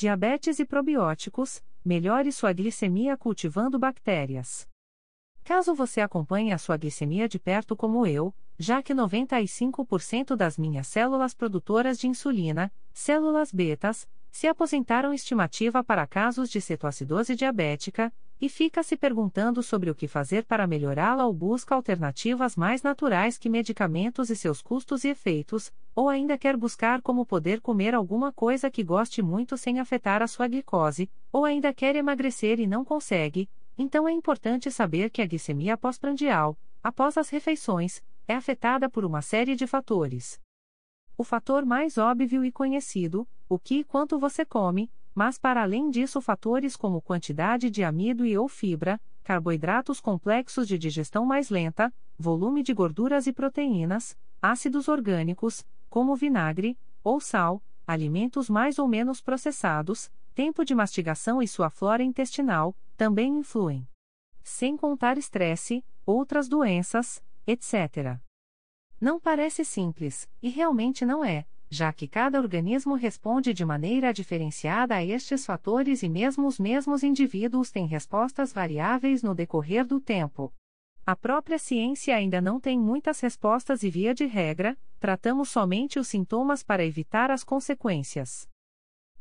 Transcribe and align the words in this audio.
Diabetes 0.00 0.58
e 0.58 0.64
probióticos, 0.64 1.62
melhore 1.84 2.32
sua 2.32 2.54
glicemia 2.54 3.18
cultivando 3.18 3.78
bactérias. 3.78 4.66
Caso 5.44 5.74
você 5.74 6.00
acompanhe 6.00 6.54
a 6.54 6.56
sua 6.56 6.78
glicemia 6.78 7.28
de 7.28 7.38
perto 7.38 7.76
como 7.76 8.06
eu, 8.06 8.34
já 8.58 8.82
que 8.82 8.94
95% 8.94 10.34
das 10.34 10.56
minhas 10.56 10.86
células 10.86 11.34
produtoras 11.34 11.98
de 11.98 12.08
insulina, 12.08 12.72
células 12.94 13.52
betas, 13.52 14.08
se 14.30 14.46
aposentaram 14.46 15.12
estimativa 15.12 15.84
para 15.84 16.06
casos 16.06 16.48
de 16.48 16.62
cetoacidose 16.62 17.36
diabética, 17.36 18.10
e 18.40 18.48
fica 18.48 18.82
se 18.82 18.96
perguntando 18.96 19.62
sobre 19.62 19.90
o 19.90 19.94
que 19.94 20.08
fazer 20.08 20.44
para 20.44 20.66
melhorá-la 20.66 21.26
ou 21.26 21.32
busca 21.32 21.74
alternativas 21.74 22.56
mais 22.56 22.82
naturais 22.82 23.36
que 23.36 23.50
medicamentos 23.50 24.30
e 24.30 24.36
seus 24.36 24.62
custos 24.62 25.04
e 25.04 25.08
efeitos, 25.08 25.70
ou 25.94 26.08
ainda 26.08 26.38
quer 26.38 26.56
buscar 26.56 27.02
como 27.02 27.26
poder 27.26 27.60
comer 27.60 27.94
alguma 27.94 28.32
coisa 28.32 28.70
que 28.70 28.82
goste 28.82 29.20
muito 29.20 29.58
sem 29.58 29.78
afetar 29.78 30.22
a 30.22 30.26
sua 30.26 30.48
glicose, 30.48 31.10
ou 31.30 31.44
ainda 31.44 31.74
quer 31.74 31.96
emagrecer 31.96 32.58
e 32.58 32.66
não 32.66 32.84
consegue, 32.84 33.48
então 33.76 34.08
é 34.08 34.12
importante 34.12 34.70
saber 34.70 35.10
que 35.10 35.20
a 35.20 35.26
glicemia 35.26 35.76
pós-prandial, 35.76 36.58
após 36.82 37.18
as 37.18 37.28
refeições, 37.28 38.02
é 38.26 38.34
afetada 38.34 38.88
por 38.88 39.04
uma 39.04 39.20
série 39.20 39.54
de 39.54 39.66
fatores. 39.66 40.40
O 41.16 41.24
fator 41.24 41.66
mais 41.66 41.98
óbvio 41.98 42.42
e 42.42 42.50
conhecido, 42.50 43.28
o 43.48 43.58
que 43.58 43.80
e 43.80 43.84
quanto 43.84 44.18
você 44.18 44.44
come, 44.44 44.90
mas 45.14 45.38
para 45.38 45.62
além 45.62 45.90
disso 45.90 46.20
fatores 46.20 46.76
como 46.76 47.00
quantidade 47.00 47.70
de 47.70 47.82
amido 47.82 48.24
e 48.24 48.36
ou 48.36 48.48
fibra, 48.48 49.00
carboidratos 49.22 50.00
complexos 50.00 50.66
de 50.66 50.78
digestão 50.78 51.24
mais 51.24 51.50
lenta, 51.50 51.92
volume 52.18 52.62
de 52.62 52.72
gorduras 52.72 53.26
e 53.26 53.32
proteínas, 53.32 54.16
ácidos 54.40 54.88
orgânicos, 54.88 55.66
como 55.88 56.16
vinagre, 56.16 56.78
ou 57.02 57.20
sal, 57.20 57.62
alimentos 57.86 58.48
mais 58.48 58.78
ou 58.78 58.86
menos 58.86 59.20
processados, 59.20 60.10
tempo 60.34 60.64
de 60.64 60.74
mastigação 60.74 61.42
e 61.42 61.48
sua 61.48 61.70
flora 61.70 62.02
intestinal, 62.02 62.74
também 62.96 63.38
influem. 63.38 63.86
Sem 64.42 64.76
contar 64.76 65.18
estresse, 65.18 65.84
outras 66.06 66.48
doenças, 66.48 67.22
etc. 67.46 68.18
Não 69.00 69.18
parece 69.18 69.64
simples, 69.64 70.28
e 70.42 70.48
realmente 70.48 71.04
não 71.04 71.24
é 71.24 71.46
já 71.70 71.92
que 71.92 72.08
cada 72.08 72.40
organismo 72.40 72.94
responde 72.94 73.54
de 73.54 73.64
maneira 73.64 74.12
diferenciada 74.12 74.96
a 74.96 75.04
estes 75.04 75.46
fatores 75.46 76.02
e 76.02 76.08
mesmo 76.08 76.48
os 76.48 76.58
mesmos 76.58 77.04
indivíduos 77.04 77.70
têm 77.70 77.86
respostas 77.86 78.52
variáveis 78.52 79.22
no 79.22 79.36
decorrer 79.36 79.86
do 79.86 80.00
tempo. 80.00 80.52
A 81.06 81.14
própria 81.14 81.58
ciência 81.58 82.16
ainda 82.16 82.40
não 82.40 82.58
tem 82.58 82.78
muitas 82.78 83.20
respostas 83.20 83.84
e, 83.84 83.90
via 83.90 84.12
de 84.12 84.26
regra, 84.26 84.76
tratamos 84.98 85.48
somente 85.48 85.98
os 85.98 86.08
sintomas 86.08 86.64
para 86.64 86.84
evitar 86.84 87.30
as 87.30 87.44
consequências. 87.44 88.48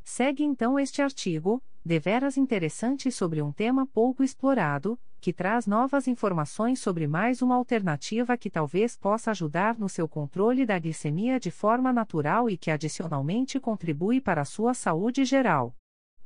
Segue 0.03 0.43
então 0.43 0.79
este 0.79 1.03
artigo, 1.03 1.63
deveras 1.85 2.35
interessante 2.35 3.11
sobre 3.11 3.43
um 3.43 3.51
tema 3.51 3.85
pouco 3.85 4.23
explorado, 4.23 4.99
que 5.19 5.33
traz 5.33 5.67
novas 5.67 6.07
informações 6.07 6.79
sobre 6.79 7.07
mais 7.07 7.41
uma 7.41 7.55
alternativa 7.55 8.37
que 8.37 8.49
talvez 8.49 8.95
possa 8.95 9.31
ajudar 9.31 9.77
no 9.77 9.89
seu 9.89 10.07
controle 10.07 10.65
da 10.65 10.79
glicemia 10.79 11.39
de 11.39 11.51
forma 11.51 11.91
natural 11.91 12.49
e 12.49 12.57
que 12.57 12.71
adicionalmente 12.71 13.59
contribui 13.59 14.21
para 14.21 14.41
a 14.41 14.45
sua 14.45 14.73
saúde 14.73 15.25
geral. 15.25 15.75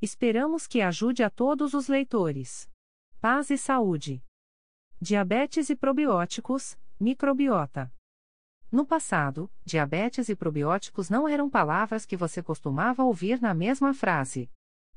Esperamos 0.02 0.68
que 0.68 0.82
ajude 0.82 1.24
a 1.24 1.30
todos 1.30 1.74
os 1.74 1.88
leitores. 1.88 2.70
Paz 3.20 3.50
e 3.50 3.58
saúde. 3.58 4.24
Diabetes 5.02 5.70
e 5.70 5.76
probióticos, 5.76 6.78
microbiota. 7.00 7.92
No 8.72 8.86
passado, 8.86 9.52
diabetes 9.64 10.30
e 10.30 10.36
probióticos 10.36 11.10
não 11.10 11.28
eram 11.28 11.50
palavras 11.50 12.06
que 12.06 12.18
você 12.18 12.42
costumava 12.42 13.04
ouvir 13.04 13.42
na 13.42 13.54
mesma 13.54 13.94
frase. 13.94 14.50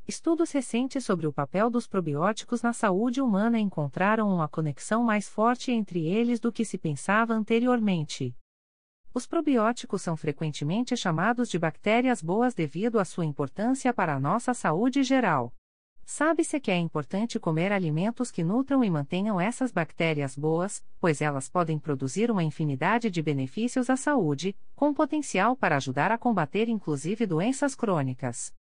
Estudos 0.08 0.52
recentes 0.52 1.04
sobre 1.04 1.26
o 1.26 1.32
papel 1.32 1.68
dos 1.68 1.88
probióticos 1.88 2.62
na 2.62 2.72
saúde 2.72 3.20
humana 3.20 3.58
encontraram 3.58 4.32
uma 4.32 4.46
conexão 4.46 5.02
mais 5.02 5.28
forte 5.28 5.72
entre 5.72 6.06
eles 6.06 6.38
do 6.38 6.52
que 6.52 6.64
se 6.64 6.78
pensava 6.78 7.34
anteriormente. 7.34 8.32
Os 9.12 9.26
probióticos 9.26 10.02
são 10.02 10.16
frequentemente 10.16 10.96
chamados 10.96 11.48
de 11.48 11.58
bactérias 11.58 12.22
boas 12.22 12.54
devido 12.54 13.00
à 13.00 13.04
sua 13.04 13.24
importância 13.24 13.92
para 13.92 14.14
a 14.14 14.20
nossa 14.20 14.54
saúde 14.54 15.02
geral. 15.02 15.52
Sabe-se 16.04 16.60
que 16.60 16.70
é 16.70 16.76
importante 16.76 17.40
comer 17.40 17.72
alimentos 17.72 18.30
que 18.30 18.44
nutram 18.44 18.84
e 18.84 18.90
mantenham 18.90 19.40
essas 19.40 19.72
bactérias 19.72 20.36
boas, 20.36 20.84
pois 21.00 21.20
elas 21.20 21.48
podem 21.48 21.80
produzir 21.80 22.30
uma 22.30 22.44
infinidade 22.44 23.10
de 23.10 23.20
benefícios 23.20 23.90
à 23.90 23.96
saúde, 23.96 24.56
com 24.76 24.94
potencial 24.94 25.56
para 25.56 25.74
ajudar 25.74 26.12
a 26.12 26.18
combater 26.18 26.68
inclusive 26.68 27.26
doenças 27.26 27.74
crônicas. 27.74 28.54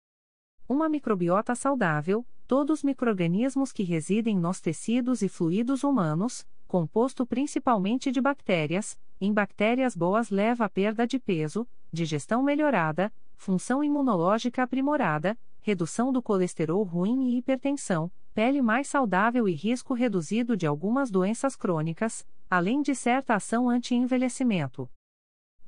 Uma 0.66 0.88
microbiota 0.88 1.54
saudável, 1.54 2.26
todos 2.46 2.78
os 2.78 2.84
microrganismos 2.84 3.70
que 3.70 3.82
residem 3.82 4.38
nos 4.38 4.62
tecidos 4.62 5.20
e 5.20 5.28
fluidos 5.28 5.84
humanos, 5.84 6.46
composto 6.66 7.26
principalmente 7.26 8.10
de 8.10 8.18
bactérias, 8.18 8.98
em 9.20 9.30
bactérias 9.30 9.94
boas 9.94 10.30
leva 10.30 10.64
a 10.64 10.68
perda 10.70 11.06
de 11.06 11.18
peso, 11.18 11.68
digestão 11.92 12.42
melhorada, 12.42 13.12
função 13.36 13.84
imunológica 13.84 14.62
aprimorada, 14.62 15.38
redução 15.60 16.10
do 16.10 16.22
colesterol 16.22 16.82
ruim 16.82 17.28
e 17.28 17.36
hipertensão, 17.36 18.10
pele 18.32 18.62
mais 18.62 18.88
saudável 18.88 19.46
e 19.46 19.52
risco 19.52 19.92
reduzido 19.92 20.56
de 20.56 20.66
algumas 20.66 21.10
doenças 21.10 21.54
crônicas, 21.54 22.26
além 22.48 22.80
de 22.80 22.94
certa 22.94 23.34
ação 23.34 23.68
anti-envelhecimento. 23.68 24.88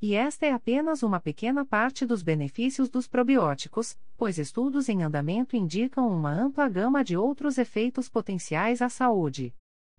E 0.00 0.14
esta 0.14 0.44
é 0.44 0.52
apenas 0.52 1.02
uma 1.02 1.18
pequena 1.18 1.64
parte 1.64 2.04
dos 2.04 2.22
benefícios 2.22 2.90
dos 2.90 3.08
probióticos, 3.08 3.96
pois 4.16 4.38
estudos 4.38 4.90
em 4.90 5.02
andamento 5.02 5.56
indicam 5.56 6.08
uma 6.08 6.30
ampla 6.30 6.68
gama 6.68 7.02
de 7.02 7.16
outros 7.16 7.56
efeitos 7.56 8.08
potenciais 8.08 8.82
à 8.82 8.90
saúde. 8.90 9.54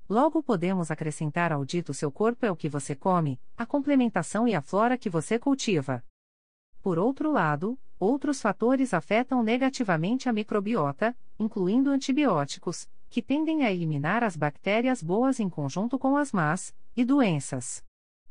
Logo 0.07 0.43
podemos 0.43 0.91
acrescentar 0.91 1.51
ao 1.51 1.65
dito 1.65 1.93
seu 1.93 2.11
corpo 2.11 2.45
é 2.45 2.51
o 2.51 2.55
que 2.55 2.69
você 2.69 2.95
come, 2.95 3.41
a 3.57 3.65
complementação 3.65 4.47
e 4.47 4.53
a 4.53 4.61
flora 4.61 4.97
que 4.97 5.09
você 5.09 5.39
cultiva. 5.39 6.03
Por 6.81 6.99
outro 6.99 7.31
lado, 7.31 7.77
outros 7.99 8.39
fatores 8.39 8.93
afetam 8.93 9.41
negativamente 9.41 10.29
a 10.29 10.33
microbiota, 10.33 11.17
incluindo 11.39 11.89
antibióticos, 11.89 12.87
que 13.09 13.21
tendem 13.21 13.63
a 13.63 13.71
eliminar 13.71 14.23
as 14.23 14.37
bactérias 14.37 15.01
boas 15.01 15.39
em 15.39 15.49
conjunto 15.49 15.97
com 15.97 16.15
as 16.15 16.31
más, 16.31 16.73
e 16.95 17.03
doenças. 17.03 17.86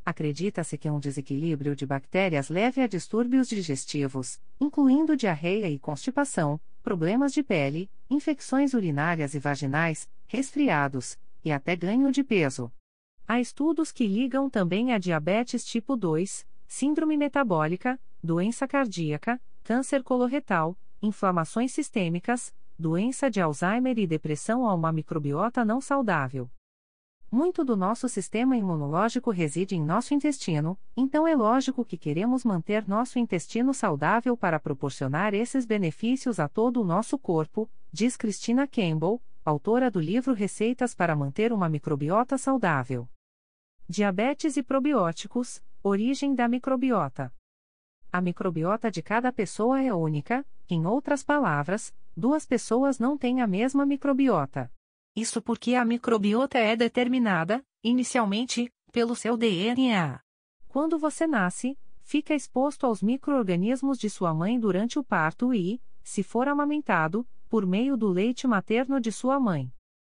Acredita-se 0.06 0.78
que 0.78 0.88
um 0.88 1.00
desequilíbrio 1.00 1.74
de 1.74 1.84
bactérias 1.84 2.48
leve 2.48 2.80
a 2.80 2.86
distúrbios 2.86 3.48
digestivos, 3.48 4.40
incluindo 4.60 5.16
diarreia 5.16 5.68
e 5.68 5.80
constipação, 5.80 6.60
problemas 6.80 7.32
de 7.32 7.42
pele, 7.42 7.90
infecções 8.08 8.72
urinárias 8.72 9.34
e 9.34 9.40
vaginais, 9.40 10.08
resfriados, 10.28 11.18
e 11.44 11.50
até 11.50 11.74
ganho 11.74 12.12
de 12.12 12.22
peso. 12.22 12.70
Há 13.26 13.40
estudos 13.40 13.90
que 13.90 14.06
ligam 14.06 14.48
também 14.48 14.92
a 14.92 14.98
diabetes 14.98 15.64
tipo 15.64 15.96
2, 15.96 16.46
síndrome 16.68 17.16
metabólica, 17.16 17.98
doença 18.22 18.68
cardíaca, 18.68 19.42
câncer 19.64 20.04
coloretal, 20.04 20.78
inflamações 21.02 21.72
sistêmicas, 21.72 22.54
doença 22.78 23.28
de 23.28 23.40
Alzheimer 23.40 23.98
e 23.98 24.06
depressão 24.06 24.68
a 24.68 24.72
uma 24.72 24.92
microbiota 24.92 25.64
não 25.64 25.80
saudável. 25.80 26.48
Muito 27.36 27.62
do 27.62 27.76
nosso 27.76 28.08
sistema 28.08 28.56
imunológico 28.56 29.30
reside 29.30 29.76
em 29.76 29.84
nosso 29.84 30.14
intestino, 30.14 30.78
então 30.96 31.28
é 31.28 31.36
lógico 31.36 31.84
que 31.84 31.98
queremos 31.98 32.46
manter 32.46 32.88
nosso 32.88 33.18
intestino 33.18 33.74
saudável 33.74 34.34
para 34.38 34.58
proporcionar 34.58 35.34
esses 35.34 35.66
benefícios 35.66 36.40
a 36.40 36.48
todo 36.48 36.80
o 36.80 36.84
nosso 36.84 37.18
corpo, 37.18 37.68
diz 37.92 38.16
Christina 38.16 38.66
Campbell, 38.66 39.20
autora 39.44 39.90
do 39.90 40.00
livro 40.00 40.32
Receitas 40.32 40.94
para 40.94 41.14
manter 41.14 41.52
uma 41.52 41.68
microbiota 41.68 42.38
saudável. 42.38 43.06
Diabetes 43.86 44.56
e 44.56 44.62
probióticos 44.62 45.62
Origem 45.82 46.34
da 46.34 46.48
microbiota. 46.48 47.30
A 48.10 48.18
microbiota 48.22 48.90
de 48.90 49.02
cada 49.02 49.30
pessoa 49.30 49.82
é 49.82 49.92
única, 49.92 50.42
em 50.70 50.86
outras 50.86 51.22
palavras, 51.22 51.94
duas 52.16 52.46
pessoas 52.46 52.98
não 52.98 53.18
têm 53.18 53.42
a 53.42 53.46
mesma 53.46 53.84
microbiota. 53.84 54.72
Isso 55.16 55.40
porque 55.40 55.74
a 55.74 55.82
microbiota 55.82 56.58
é 56.58 56.76
determinada, 56.76 57.64
inicialmente, 57.82 58.70
pelo 58.92 59.16
seu 59.16 59.34
DNA. 59.34 60.20
Quando 60.68 60.98
você 60.98 61.26
nasce, 61.26 61.78
fica 62.02 62.34
exposto 62.34 62.84
aos 62.84 63.02
microorganismos 63.02 63.98
de 63.98 64.10
sua 64.10 64.34
mãe 64.34 64.60
durante 64.60 64.98
o 64.98 65.02
parto 65.02 65.54
e, 65.54 65.80
se 66.04 66.22
for 66.22 66.48
amamentado, 66.48 67.26
por 67.48 67.64
meio 67.64 67.96
do 67.96 68.08
leite 68.08 68.46
materno 68.46 69.00
de 69.00 69.10
sua 69.10 69.40
mãe. 69.40 69.72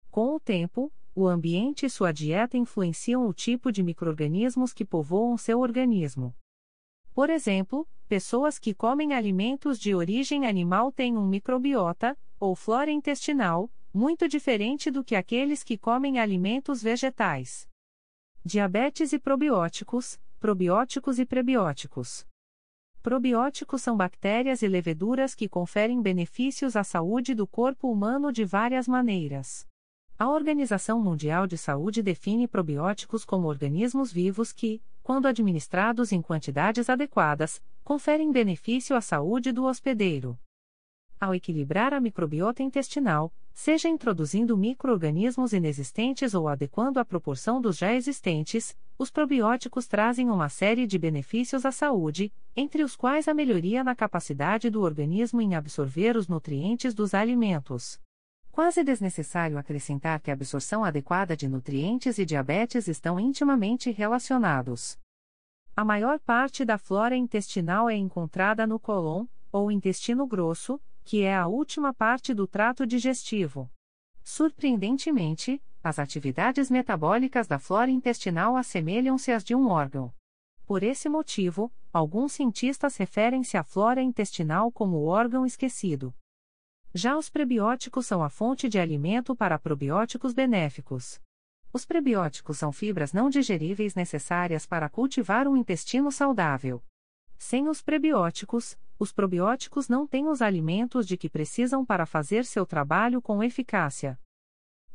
Com 0.08 0.37
o 0.37 0.40
tempo, 0.40 0.93
o 1.16 1.26
ambiente 1.26 1.84
e 1.84 1.90
sua 1.90 2.12
dieta 2.12 2.56
influenciam 2.56 3.26
o 3.26 3.34
tipo 3.34 3.72
de 3.72 3.82
microorganismos 3.82 4.72
que 4.72 4.84
povoam 4.84 5.37
seu 5.37 5.58
organismo. 5.58 6.32
Por 7.12 7.28
exemplo, 7.28 7.88
pessoas 8.06 8.56
que 8.56 8.72
comem 8.72 9.14
alimentos 9.14 9.81
de 9.81 9.96
origem 9.96 10.46
animal 10.46 10.93
têm 10.93 11.19
um 11.19 11.26
microbiota, 11.26 12.16
ou 12.38 12.54
flora 12.54 12.90
intestinal, 12.90 13.69
muito 13.92 14.26
diferente 14.26 14.90
do 14.90 15.04
que 15.04 15.14
aqueles 15.14 15.62
que 15.62 15.76
comem 15.76 16.18
alimentos 16.18 16.82
vegetais. 16.82 17.68
Diabetes 18.44 19.12
e 19.12 19.18
probióticos, 19.18 20.18
probióticos 20.40 21.18
e 21.18 21.26
prebióticos. 21.26 22.26
Probióticos 23.02 23.82
são 23.82 23.96
bactérias 23.96 24.62
e 24.62 24.68
leveduras 24.68 25.34
que 25.34 25.48
conferem 25.48 26.00
benefícios 26.00 26.74
à 26.74 26.82
saúde 26.82 27.34
do 27.34 27.46
corpo 27.46 27.90
humano 27.90 28.32
de 28.32 28.44
várias 28.44 28.88
maneiras. 28.88 29.66
A 30.18 30.28
Organização 30.30 31.00
Mundial 31.00 31.46
de 31.46 31.58
Saúde 31.58 32.02
define 32.02 32.46
probióticos 32.46 33.24
como 33.24 33.48
organismos 33.48 34.12
vivos 34.12 34.52
que, 34.52 34.80
quando 35.02 35.26
administrados 35.26 36.12
em 36.12 36.22
quantidades 36.22 36.88
adequadas, 36.88 37.60
conferem 37.82 38.30
benefício 38.30 38.94
à 38.94 39.00
saúde 39.00 39.50
do 39.50 39.64
hospedeiro. 39.64 40.38
Ao 41.20 41.34
equilibrar 41.34 41.92
a 41.92 42.00
microbiota 42.00 42.62
intestinal, 42.62 43.32
seja 43.54 43.88
introduzindo 43.88 44.56
microorganismos 44.56 45.52
inexistentes 45.52 46.34
ou 46.34 46.49
adequando 46.49 46.99
a 46.99 47.04
proporção 47.04 47.60
dos 47.60 47.76
já 47.76 47.93
existentes, 47.94 48.76
os 48.99 49.10
probióticos 49.10 49.87
trazem 49.87 50.31
uma 50.31 50.49
série 50.49 50.87
de 50.87 50.99
benefícios 50.99 51.66
à 51.66 51.72
saúde, 51.72 52.32
entre 52.54 52.82
os 52.82 52.94
quais 52.94 53.28
a 53.28 53.34
melhoria 53.34 53.82
na 53.82 53.94
capacidade 53.94 54.70
do 54.70 54.82
organismo 54.82 55.40
em 55.40 55.54
absorver 55.54 56.16
os 56.16 56.28
nutrientes 56.28 56.94
dos 56.94 57.14
alimentos. 57.14 58.00
Quase 58.50 58.84
desnecessário 58.84 59.56
acrescentar 59.56 60.20
que 60.20 60.31
a 60.31 60.34
absorção 60.34 60.84
adequada 60.84 61.37
de 61.37 61.49
nutrientes 61.49 62.19
e 62.19 62.25
diabetes 62.26 62.87
estão 62.87 63.19
intimamente 63.19 63.90
relacionados. 63.90 64.99
A 65.75 65.84
maior 65.84 66.19
parte 66.20 66.64
da 66.64 66.76
flora 66.76 67.16
intestinal 67.16 67.88
é 67.88 67.96
encontrada 67.96 68.66
no 68.66 68.78
cólon, 68.78 69.26
ou 69.50 69.70
intestino 69.70 70.26
grosso, 70.26 70.78
que 71.04 71.22
é 71.22 71.34
a 71.34 71.46
última 71.46 71.93
parte 71.93 72.32
do 72.32 72.46
trato 72.46 72.87
digestivo. 72.87 73.70
Surpreendentemente, 74.22 75.62
as 75.82 75.99
atividades 75.99 76.70
metabólicas 76.70 77.46
da 77.46 77.58
flora 77.58 77.90
intestinal 77.90 78.56
assemelham-se 78.56 79.32
às 79.32 79.43
de 79.43 79.54
um 79.54 79.69
órgão. 79.69 80.12
Por 80.64 80.82
esse 80.82 81.08
motivo, 81.08 81.72
alguns 81.93 82.32
cientistas 82.32 82.96
referem-se 82.96 83.56
à 83.56 83.64
flora 83.64 84.00
intestinal 84.00 84.70
como 84.70 84.99
o 84.99 85.06
órgão 85.06 85.44
esquecido. 85.44 86.14
Já 86.94 87.16
os 87.16 87.28
prebióticos 87.28 88.06
são 88.06 88.22
a 88.22 88.28
fonte 88.28 88.69
de 88.69 88.78
alimento 88.78 89.34
para 89.34 89.58
probióticos 89.58 90.32
benéficos. 90.32 91.20
Os 91.72 91.87
prebióticos 91.87 92.58
são 92.58 92.70
fibras 92.70 93.12
não 93.12 93.31
digeríveis 93.31 93.94
necessárias 93.94 94.66
para 94.66 94.90
cultivar 94.90 95.49
um 95.49 95.56
intestino 95.56 96.12
saudável. 96.12 96.82
Sem 97.38 97.66
os 97.66 97.82
prebióticos, 97.82 98.78
os 99.02 99.10
probióticos 99.10 99.88
não 99.88 100.06
têm 100.06 100.28
os 100.28 100.40
alimentos 100.40 101.08
de 101.08 101.16
que 101.16 101.28
precisam 101.28 101.84
para 101.84 102.06
fazer 102.06 102.44
seu 102.44 102.64
trabalho 102.64 103.20
com 103.20 103.43
eficácia. 103.43 104.16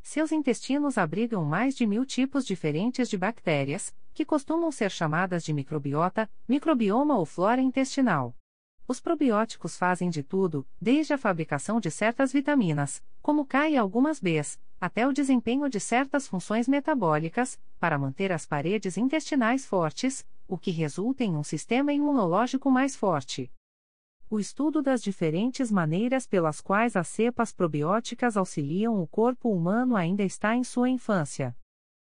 Seus 0.02 0.32
intestinos 0.32 0.98
abrigam 0.98 1.44
mais 1.44 1.76
de 1.76 1.86
mil 1.86 2.06
tipos 2.06 2.46
diferentes 2.46 3.10
de 3.10 3.18
bactérias, 3.18 3.94
que 4.14 4.24
costumam 4.24 4.72
ser 4.72 4.90
chamadas 4.92 5.44
de 5.44 5.52
microbiota, 5.52 6.32
microbioma 6.48 7.18
ou 7.18 7.26
flora 7.26 7.60
intestinal. 7.60 8.34
Os 8.88 9.02
probióticos 9.02 9.76
fazem 9.76 10.10
de 10.10 10.24
tudo, 10.24 10.66
desde 10.80 11.12
a 11.12 11.18
fabricação 11.18 11.78
de 11.78 11.92
certas 11.92 12.32
vitaminas, 12.32 13.04
como 13.22 13.46
K 13.46 13.72
e 13.72 13.76
algumas 13.76 14.22
Bs, 14.22 14.58
até 14.80 15.06
o 15.06 15.12
desempenho 15.12 15.70
de 15.70 15.82
certas 15.82 16.26
funções 16.26 16.66
metabólicas, 16.66 17.60
para 17.78 18.00
manter 18.00 18.32
as 18.32 18.46
paredes 18.46 18.96
intestinais 18.96 19.66
fortes, 19.66 20.26
o 20.48 20.58
que 20.58 20.72
resulta 20.72 21.26
em 21.26 21.36
um 21.36 21.44
sistema 21.44 21.92
imunológico 21.92 22.72
mais 22.72 22.96
forte. 22.96 23.52
O 24.30 24.42
estudo 24.42 24.82
das 24.82 25.02
diferentes 25.02 25.72
maneiras 25.72 26.28
pelas 26.28 26.60
quais 26.60 26.98
as 26.98 27.08
cepas 27.08 27.54
probióticas 27.54 28.36
auxiliam 28.36 29.02
o 29.02 29.08
corpo 29.08 29.50
humano 29.50 29.96
ainda 29.96 30.22
está 30.22 30.54
em 30.54 30.66
sua 30.66 30.90
infância. 30.90 31.56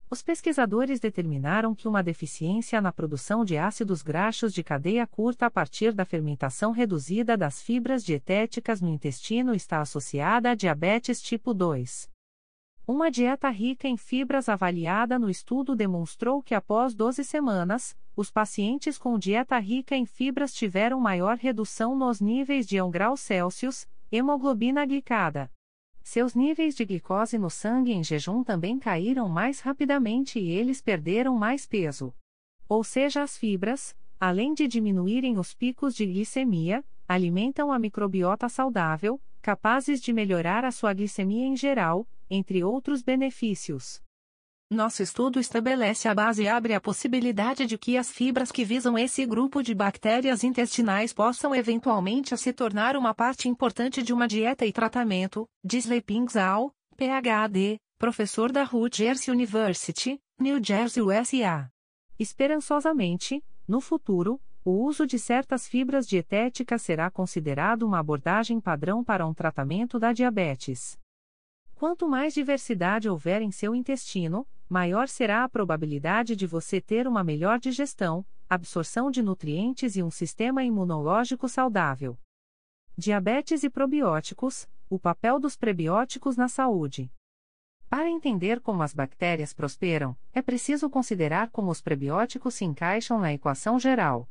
Os 0.08 0.22
pesquisadores 0.22 1.00
determinaram 1.00 1.74
que 1.74 1.88
uma 1.88 2.00
deficiência 2.00 2.80
na 2.80 2.92
produção 2.92 3.44
de 3.44 3.58
ácidos 3.58 4.00
graxos 4.00 4.54
de 4.54 4.62
cadeia 4.62 5.04
curta 5.04 5.46
a 5.46 5.50
partir 5.50 5.92
da 5.92 6.04
fermentação 6.04 6.70
reduzida 6.70 7.36
das 7.36 7.60
fibras 7.60 8.04
dietéticas 8.04 8.80
no 8.80 8.90
intestino 8.90 9.52
está 9.52 9.80
associada 9.80 10.52
a 10.52 10.54
diabetes 10.54 11.20
tipo 11.20 11.52
2. 11.52 12.08
Uma 12.90 13.10
dieta 13.10 13.50
rica 13.50 13.86
em 13.86 13.98
fibras 13.98 14.48
avaliada 14.48 15.18
no 15.18 15.28
estudo 15.28 15.76
demonstrou 15.76 16.42
que 16.42 16.54
após 16.54 16.94
12 16.94 17.22
semanas, 17.22 17.94
os 18.16 18.30
pacientes 18.30 18.96
com 18.96 19.18
dieta 19.18 19.58
rica 19.58 19.94
em 19.94 20.06
fibras 20.06 20.54
tiveram 20.54 20.98
maior 20.98 21.36
redução 21.36 21.94
nos 21.94 22.18
níveis 22.18 22.66
de 22.66 22.80
1 22.80 22.90
grau 22.90 23.14
Celsius, 23.14 23.86
hemoglobina 24.10 24.86
glicada. 24.86 25.52
Seus 26.02 26.34
níveis 26.34 26.74
de 26.74 26.86
glicose 26.86 27.36
no 27.36 27.50
sangue 27.50 27.92
em 27.92 28.02
jejum 28.02 28.42
também 28.42 28.78
caíram 28.78 29.28
mais 29.28 29.60
rapidamente 29.60 30.38
e 30.38 30.48
eles 30.48 30.80
perderam 30.80 31.36
mais 31.36 31.66
peso. 31.66 32.14
Ou 32.66 32.82
seja, 32.82 33.22
as 33.22 33.36
fibras, 33.36 33.94
além 34.18 34.54
de 34.54 34.66
diminuírem 34.66 35.38
os 35.38 35.52
picos 35.52 35.94
de 35.94 36.06
glicemia, 36.06 36.82
alimentam 37.06 37.70
a 37.70 37.78
microbiota 37.78 38.48
saudável, 38.48 39.20
capazes 39.42 40.00
de 40.00 40.10
melhorar 40.10 40.64
a 40.64 40.70
sua 40.70 40.94
glicemia 40.94 41.44
em 41.44 41.54
geral, 41.54 42.08
entre 42.30 42.62
outros 42.62 43.02
benefícios. 43.02 44.02
Nosso 44.70 45.02
estudo 45.02 45.40
estabelece 45.40 46.08
a 46.08 46.14
base 46.14 46.42
e 46.42 46.48
abre 46.48 46.74
a 46.74 46.80
possibilidade 46.80 47.64
de 47.64 47.78
que 47.78 47.96
as 47.96 48.12
fibras 48.12 48.52
que 48.52 48.66
visam 48.66 48.98
esse 48.98 49.24
grupo 49.24 49.62
de 49.62 49.74
bactérias 49.74 50.44
intestinais 50.44 51.10
possam 51.10 51.54
eventualmente 51.54 52.36
se 52.36 52.52
tornar 52.52 52.94
uma 52.94 53.14
parte 53.14 53.48
importante 53.48 54.02
de 54.02 54.12
uma 54.12 54.28
dieta 54.28 54.66
e 54.66 54.72
tratamento, 54.72 55.48
diz 55.64 55.86
Leping 55.86 56.26
Zhao, 56.28 56.70
PhD, 56.96 57.78
professor 57.98 58.52
da 58.52 58.62
Rutgers 58.62 59.26
University, 59.28 60.20
New 60.38 60.62
Jersey, 60.62 61.02
USA. 61.02 61.70
Esperançosamente, 62.18 63.42
no 63.66 63.80
futuro, 63.80 64.38
o 64.62 64.84
uso 64.84 65.06
de 65.06 65.18
certas 65.18 65.66
fibras 65.66 66.06
dietéticas 66.06 66.82
será 66.82 67.10
considerado 67.10 67.84
uma 67.84 68.00
abordagem 68.00 68.60
padrão 68.60 69.02
para 69.02 69.26
um 69.26 69.32
tratamento 69.32 69.98
da 69.98 70.12
diabetes. 70.12 70.98
Quanto 71.78 72.08
mais 72.08 72.34
diversidade 72.34 73.08
houver 73.08 73.40
em 73.40 73.52
seu 73.52 73.72
intestino, 73.72 74.44
maior 74.68 75.06
será 75.06 75.44
a 75.44 75.48
probabilidade 75.48 76.34
de 76.34 76.44
você 76.44 76.80
ter 76.80 77.06
uma 77.06 77.22
melhor 77.22 77.60
digestão, 77.60 78.26
absorção 78.50 79.12
de 79.12 79.22
nutrientes 79.22 79.94
e 79.94 80.02
um 80.02 80.10
sistema 80.10 80.64
imunológico 80.64 81.48
saudável. 81.48 82.18
Diabetes 82.96 83.62
e 83.62 83.70
probióticos: 83.70 84.68
o 84.90 84.98
papel 84.98 85.38
dos 85.38 85.56
prebióticos 85.56 86.36
na 86.36 86.48
saúde. 86.48 87.12
Para 87.88 88.10
entender 88.10 88.60
como 88.60 88.82
as 88.82 88.92
bactérias 88.92 89.54
prosperam, 89.54 90.16
é 90.32 90.42
preciso 90.42 90.90
considerar 90.90 91.48
como 91.48 91.70
os 91.70 91.80
prebióticos 91.80 92.54
se 92.54 92.64
encaixam 92.64 93.20
na 93.20 93.32
equação 93.32 93.78
geral. 93.78 94.28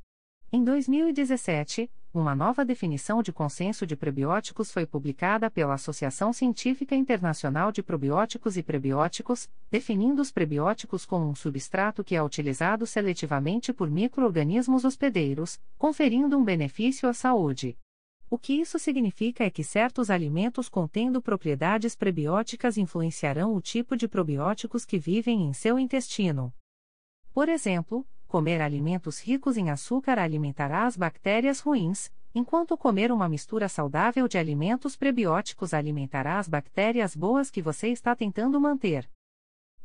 Em 0.52 0.66
2017, 0.66 1.90
uma 2.14 2.34
nova 2.34 2.66
definição 2.66 3.22
de 3.22 3.32
consenso 3.32 3.86
de 3.86 3.96
prebióticos 3.96 4.72
foi 4.72 4.86
publicada 4.86 5.52
pela 5.52 5.76
Associação 5.76 6.34
Científica 6.34 6.96
Internacional 6.96 7.72
de 7.72 7.84
Probióticos 7.84 8.58
e 8.58 8.64
Prebióticos, 8.64 9.50
definindo 9.70 10.22
os 10.22 10.32
prebióticos 10.32 11.06
como 11.06 11.28
um 11.30 11.36
substrato 11.36 12.04
que 12.04 12.16
é 12.16 12.24
utilizado 12.24 12.88
seletivamente 12.88 13.72
por 13.72 13.90
microorganismos 13.90 14.86
hospedeiros, 14.86 15.60
conferindo 15.78 16.38
um 16.38 16.44
benefício 16.44 17.08
à 17.08 17.14
saúde. 17.14 17.78
O 18.30 18.38
que 18.38 18.54
isso 18.54 18.78
significa 18.78 19.46
é 19.46 19.50
que 19.50 19.64
certos 19.64 20.10
alimentos 20.10 20.68
contendo 20.68 21.22
propriedades 21.22 21.96
prebióticas 21.96 22.78
influenciarão 22.78 23.56
o 23.56 23.62
tipo 23.62 23.96
de 23.96 24.08
probióticos 24.08 24.86
que 24.86 24.98
vivem 24.98 25.44
em 25.44 25.54
seu 25.54 25.80
intestino. 25.80 26.54
Por 27.34 27.48
exemplo, 27.48 28.06
comer 28.28 28.62
alimentos 28.62 29.20
ricos 29.20 29.58
em 29.58 29.70
açúcar 29.70 30.20
alimentará 30.20 30.86
as 30.86 30.98
bactérias 30.98 31.60
ruins, 31.60 32.12
enquanto 32.36 32.78
comer 32.78 33.12
uma 33.12 33.28
mistura 33.28 33.68
saudável 33.68 34.28
de 34.28 34.38
alimentos 34.38 34.96
prebióticos 34.96 35.74
alimentará 35.74 36.38
as 36.38 36.48
bactérias 36.48 37.16
boas 37.16 37.50
que 37.50 37.62
você 37.62 37.88
está 37.88 38.16
tentando 38.16 38.60
manter. 38.60 39.10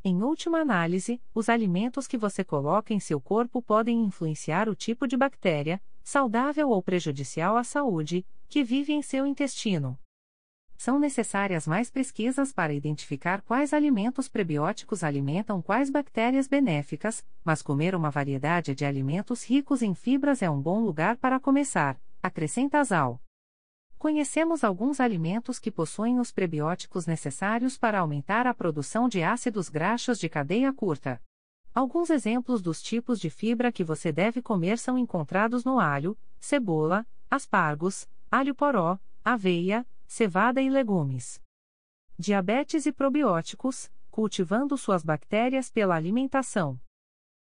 Em 0.05 0.23
última 0.23 0.59
análise, 0.59 1.23
os 1.33 1.49
alimentos 1.49 2.09
que 2.09 2.19
você 2.19 2.43
coloca 2.43 2.93
em 2.93 2.99
seu 2.99 3.21
corpo 3.21 3.63
podem 3.63 4.05
influenciar 4.05 4.69
o 4.69 4.75
tipo 4.75 5.07
de 5.07 5.17
bactéria, 5.17 5.81
saudável 6.03 6.71
ou 6.71 6.83
prejudicial 6.83 7.57
à 7.57 7.63
saúde, 7.63 8.27
que 8.49 8.65
vive 8.65 8.93
em 8.93 9.01
seu 9.01 9.25
intestino. 9.25 9.97
São 10.85 10.99
necessárias 10.99 11.65
mais 11.65 11.93
pesquisas 11.93 12.53
para 12.53 12.75
identificar 12.75 13.41
quais 13.43 13.73
alimentos 13.73 14.29
prebióticos 14.29 15.05
alimentam 15.05 15.63
quais 15.63 15.89
bactérias 15.89 16.49
benéficas, 16.49 17.25
mas 17.45 17.63
comer 17.63 17.95
uma 17.95 18.11
variedade 18.11 18.75
de 18.75 18.85
alimentos 18.85 19.49
ricos 19.49 19.81
em 19.81 19.95
fibras 19.95 20.43
é 20.43 20.51
um 20.51 20.61
bom 20.61 20.81
lugar 20.81 21.17
para 21.19 21.39
começar, 21.39 21.97
acrescenta 22.21 22.83
Zal. 22.83 23.21
Conhecemos 23.97 24.65
alguns 24.65 24.99
alimentos 24.99 25.61
que 25.61 25.71
possuem 25.71 26.19
os 26.19 26.33
prebióticos 26.33 27.07
necessários 27.07 27.79
para 27.79 28.01
aumentar 28.01 28.49
a 28.49 28.53
produção 28.53 29.09
de 29.09 29.23
ácidos 29.23 29.69
graxos 29.69 30.19
de 30.19 30.29
cadeia 30.29 30.73
curta. 30.73 31.23
Alguns 31.73 32.11
exemplos 32.11 32.61
dos 32.61 32.83
tipos 32.83 33.21
de 33.21 33.31
fibra 33.31 33.71
que 33.71 33.85
você 33.85 34.11
deve 34.11 34.43
comer 34.43 34.77
são 34.79 34.99
encontrados 34.99 35.65
no 35.65 35.79
alho, 35.79 36.19
cebola, 36.41 37.07
aspargos, 37.31 38.09
alho 38.29 38.53
poró, 38.53 38.99
aveia, 39.25 39.87
cevada 40.13 40.61
e 40.61 40.69
legumes. 40.69 41.41
Diabetes 42.19 42.85
e 42.85 42.93
probióticos, 42.93 43.91
cultivando 44.11 44.77
suas 44.77 45.03
bactérias 45.03 45.71
pela 45.71 45.95
alimentação. 45.95 46.79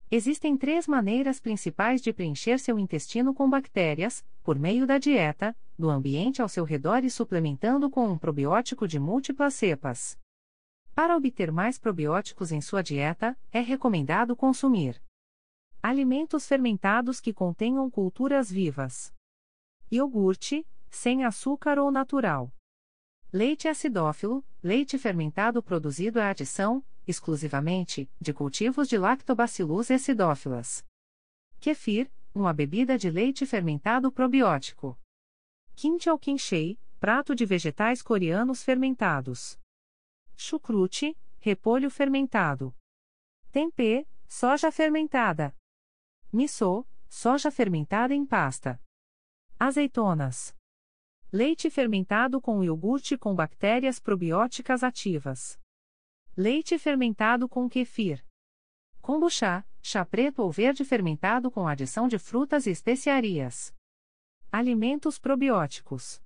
Existem 0.09 0.57
três 0.57 0.87
maneiras 0.87 1.40
principais 1.40 2.00
de 2.00 2.12
preencher 2.12 2.61
seu 2.61 2.78
intestino 2.78 3.35
com 3.35 3.50
bactérias: 3.50 4.25
por 4.45 4.57
meio 4.61 4.87
da 4.87 4.97
dieta, 4.97 5.57
do 5.76 5.90
ambiente 5.90 6.40
ao 6.40 6.49
seu 6.49 6.62
redor 6.62 7.04
e 7.04 7.11
suplementando 7.11 7.90
com 7.90 8.07
um 8.09 8.16
probiótico 8.16 8.87
de 8.87 9.00
múltiplas 9.00 9.54
cepas. 9.54 10.16
Para 10.95 11.16
obter 11.16 11.50
mais 11.50 11.81
probióticos 11.81 12.52
em 12.52 12.61
sua 12.61 12.81
dieta, 12.81 13.37
é 13.50 13.59
recomendado 13.59 14.37
consumir 14.37 15.02
alimentos 15.83 16.47
fermentados 16.47 17.21
que 17.21 17.33
contenham 17.33 17.90
culturas 17.90 18.49
vivas, 18.49 19.12
iogurte, 19.90 20.64
sem 20.92 21.25
açúcar 21.25 21.78
ou 21.78 21.90
natural, 21.90 22.54
leite 23.32 23.66
acidófilo, 23.66 24.44
leite 24.62 24.96
fermentado 24.99 25.61
produzido 25.62 26.20
à 26.20 26.28
adição, 26.30 26.84
exclusivamente, 27.08 28.08
de 28.20 28.32
cultivos 28.32 28.87
de 28.88 28.96
Lactobacillus 28.96 29.90
acidófilas, 29.90 30.87
kefir, 31.58 32.08
uma 32.32 32.52
bebida 32.52 32.96
de 32.96 33.11
leite 33.11 33.44
fermentado 33.44 34.12
probiótico, 34.12 34.96
kimchi 35.75 36.08
ou 36.08 36.18
kimchi, 36.18 36.78
prato 37.00 37.34
de 37.34 37.44
vegetais 37.44 38.00
coreanos 38.00 38.62
fermentados 38.62 39.58
chucrute, 40.42 41.16
repolho 41.38 41.90
fermentado. 41.90 42.75
Tempê, 43.50 44.06
soja 44.26 44.72
fermentada. 44.72 45.54
Miso, 46.32 46.87
soja 47.08 47.50
fermentada 47.50 48.14
em 48.14 48.26
pasta. 48.26 48.80
Azeitonas. 49.58 50.54
Leite 51.34 51.70
fermentado 51.70 52.42
com 52.42 52.62
iogurte 52.62 53.16
com 53.16 53.34
bactérias 53.34 53.98
probióticas 53.98 54.82
ativas. 54.82 55.58
Leite 56.36 56.78
fermentado 56.78 57.48
com 57.48 57.70
kefir. 57.70 58.22
Kombucha, 59.00 59.64
chá 59.80 60.04
preto 60.04 60.42
ou 60.42 60.52
verde 60.52 60.84
fermentado 60.84 61.50
com 61.50 61.66
adição 61.66 62.06
de 62.06 62.18
frutas 62.18 62.66
e 62.66 62.70
especiarias. 62.70 63.74
Alimentos 64.52 65.18
probióticos. 65.18 66.20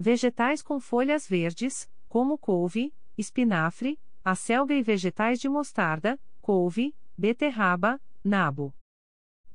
Vegetais 0.00 0.62
com 0.62 0.80
folhas 0.80 1.28
verdes, 1.28 1.86
como 2.08 2.38
couve, 2.38 2.94
espinafre, 3.18 4.00
acelga 4.24 4.72
e 4.74 4.82
vegetais 4.82 5.40
de 5.40 5.48
mostarda, 5.50 6.18
couve, 6.40 6.96
beterraba, 7.18 8.00
nabo. 8.24 8.74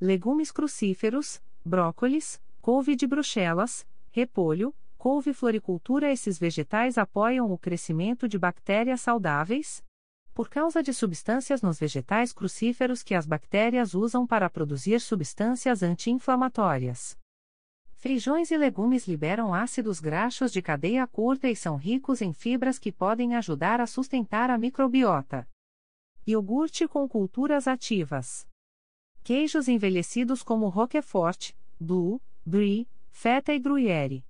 Legumes 0.00 0.52
crucíferos, 0.52 1.42
brócolis, 1.64 2.40
couve 2.62 2.94
de 2.94 3.08
bruxelas, 3.08 3.84
repolho, 4.10 4.74
couve 4.96 5.32
floricultura 5.32 6.12
Esses 6.12 6.38
vegetais 6.38 6.98
apoiam 6.98 7.50
o 7.52 7.58
crescimento 7.58 8.28
de 8.28 8.38
bactérias 8.38 9.00
saudáveis? 9.00 9.82
Por 10.34 10.48
causa 10.48 10.82
de 10.82 10.92
substâncias 10.94 11.62
nos 11.62 11.78
vegetais 11.78 12.32
crucíferos 12.32 13.02
que 13.02 13.14
as 13.14 13.26
bactérias 13.26 13.94
usam 13.94 14.26
para 14.26 14.48
produzir 14.48 15.00
substâncias 15.00 15.82
anti-inflamatórias. 15.82 17.18
Feijões 17.96 18.52
e 18.52 18.56
legumes 18.56 19.08
liberam 19.08 19.52
ácidos 19.52 19.98
graxos 19.98 20.52
de 20.52 20.62
cadeia 20.62 21.04
curta 21.08 21.48
e 21.48 21.56
são 21.56 21.76
ricos 21.76 22.22
em 22.22 22.32
fibras 22.32 22.78
que 22.78 22.92
podem 22.92 23.34
ajudar 23.34 23.80
a 23.80 23.88
sustentar 23.88 24.50
a 24.50 24.56
microbiota. 24.56 25.48
Iogurte 26.24 26.86
com 26.86 27.08
culturas 27.08 27.66
ativas. 27.66 28.46
Queijos 29.24 29.66
envelhecidos 29.66 30.44
como 30.44 30.68
Roquefort, 30.68 31.52
Blue, 31.80 32.22
Brie, 32.46 32.88
Feta 33.20 33.52
e 33.52 33.58
Gruyère. 33.58 34.24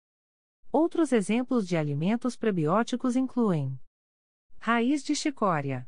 Outros 0.73 1.12
exemplos 1.12 1.68
de 1.68 1.76
alimentos 1.76 2.38
prebióticos 2.38 3.16
incluem 3.16 3.78
raiz 4.59 5.04
de 5.04 5.14
chicória, 5.14 5.87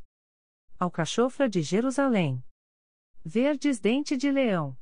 alcachofra 0.78 1.48
de 1.48 1.62
Jerusalém, 1.62 2.44
verdes 3.24 3.80
dente 3.80 4.18
de 4.18 4.30
leão, 4.30 4.78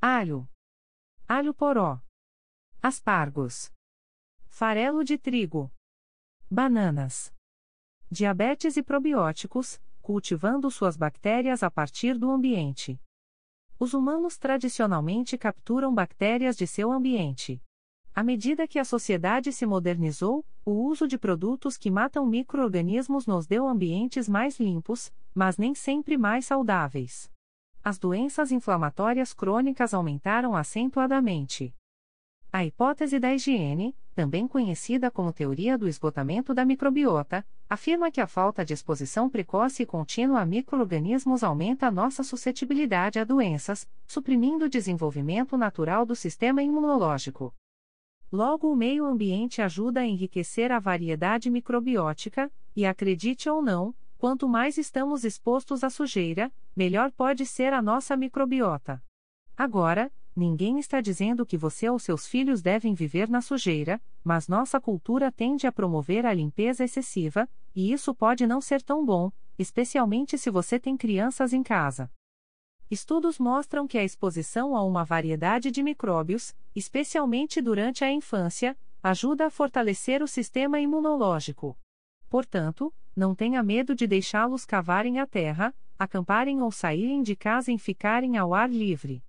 alho, 0.00 0.48
alho 1.28 1.52
poró 1.52 2.00
aspargos, 2.82 3.70
farelo 4.48 5.04
de 5.04 5.18
trigo, 5.18 5.70
bananas. 6.50 7.30
Diabetes 8.10 8.78
e 8.78 8.82
probióticos, 8.82 9.78
cultivando 10.00 10.70
suas 10.70 10.96
bactérias 10.96 11.62
a 11.62 11.70
partir 11.70 12.16
do 12.16 12.30
ambiente. 12.30 12.98
Os 13.78 13.92
humanos 13.92 14.38
tradicionalmente 14.38 15.36
capturam 15.36 15.94
bactérias 15.94 16.56
de 16.56 16.66
seu 16.66 16.92
ambiente. 16.92 17.60
À 18.14 18.22
medida 18.22 18.68
que 18.68 18.78
a 18.78 18.84
sociedade 18.84 19.52
se 19.52 19.66
modernizou, 19.66 20.44
o 20.64 20.70
uso 20.70 21.08
de 21.08 21.18
produtos 21.18 21.76
que 21.76 21.90
matam 21.90 22.24
microorganismos 22.24 23.26
nos 23.26 23.46
deu 23.46 23.66
ambientes 23.66 24.28
mais 24.28 24.60
limpos, 24.60 25.12
mas 25.34 25.58
nem 25.58 25.74
sempre 25.74 26.16
mais 26.16 26.46
saudáveis. 26.46 27.28
As 27.82 27.98
doenças 27.98 28.52
inflamatórias 28.52 29.34
crônicas 29.34 29.92
aumentaram 29.92 30.54
acentuadamente. 30.54 31.74
A 32.52 32.64
hipótese 32.64 33.18
da 33.18 33.34
higiene, 33.34 33.96
também 34.14 34.46
conhecida 34.46 35.10
como 35.10 35.32
teoria 35.32 35.76
do 35.76 35.88
esgotamento 35.88 36.54
da 36.54 36.64
microbiota, 36.64 37.44
afirma 37.68 38.10
que 38.10 38.20
a 38.20 38.26
falta 38.26 38.64
de 38.64 38.72
exposição 38.72 39.28
precoce 39.28 39.82
e 39.82 39.86
contínua 39.86 40.40
a 40.40 40.46
microorganismos 40.46 41.42
aumenta 41.42 41.90
nossa 41.90 42.22
suscetibilidade 42.22 43.18
a 43.18 43.24
doenças, 43.24 43.88
suprimindo 44.06 44.66
o 44.66 44.68
desenvolvimento 44.68 45.56
natural 45.56 46.06
do 46.06 46.14
sistema 46.14 46.62
imunológico. 46.62 47.52
Logo, 48.30 48.72
o 48.72 48.76
meio 48.76 49.04
ambiente 49.04 49.60
ajuda 49.60 50.00
a 50.00 50.06
enriquecer 50.06 50.70
a 50.70 50.78
variedade 50.78 51.50
microbiótica, 51.50 52.50
e 52.74 52.86
acredite 52.86 53.48
ou 53.48 53.60
não, 53.60 53.94
quanto 54.16 54.48
mais 54.48 54.78
estamos 54.78 55.24
expostos 55.24 55.84
à 55.84 55.90
sujeira, 55.90 56.52
melhor 56.74 57.10
pode 57.12 57.44
ser 57.44 57.72
a 57.72 57.82
nossa 57.82 58.16
microbiota. 58.16 59.02
Agora, 59.56 60.10
Ninguém 60.36 60.80
está 60.80 61.00
dizendo 61.00 61.46
que 61.46 61.56
você 61.56 61.88
ou 61.88 61.98
seus 61.98 62.26
filhos 62.26 62.60
devem 62.60 62.92
viver 62.92 63.28
na 63.28 63.40
sujeira, 63.40 64.02
mas 64.22 64.48
nossa 64.48 64.80
cultura 64.80 65.30
tende 65.30 65.66
a 65.66 65.72
promover 65.72 66.26
a 66.26 66.34
limpeza 66.34 66.82
excessiva, 66.82 67.48
e 67.74 67.92
isso 67.92 68.12
pode 68.12 68.44
não 68.44 68.60
ser 68.60 68.82
tão 68.82 69.04
bom, 69.04 69.30
especialmente 69.56 70.36
se 70.36 70.50
você 70.50 70.78
tem 70.78 70.96
crianças 70.96 71.52
em 71.52 71.62
casa. 71.62 72.10
Estudos 72.90 73.38
mostram 73.38 73.86
que 73.86 73.96
a 73.96 74.04
exposição 74.04 74.76
a 74.76 74.82
uma 74.82 75.04
variedade 75.04 75.70
de 75.70 75.82
micróbios, 75.82 76.54
especialmente 76.74 77.62
durante 77.62 78.04
a 78.04 78.10
infância, 78.10 78.76
ajuda 79.02 79.46
a 79.46 79.50
fortalecer 79.50 80.22
o 80.22 80.26
sistema 80.26 80.80
imunológico. 80.80 81.78
Portanto, 82.28 82.92
não 83.14 83.34
tenha 83.34 83.62
medo 83.62 83.94
de 83.94 84.06
deixá-los 84.06 84.64
cavarem 84.66 85.20
a 85.20 85.26
terra, 85.26 85.72
acamparem 85.96 86.60
ou 86.60 86.72
saírem 86.72 87.22
de 87.22 87.36
casa 87.36 87.70
e 87.70 87.78
ficarem 87.78 88.36
ao 88.36 88.52
ar 88.52 88.68
livre. 88.68 89.22